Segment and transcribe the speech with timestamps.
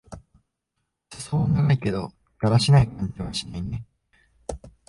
[1.13, 2.11] すそは長いけど、
[2.41, 3.85] だらしない感じはしないね。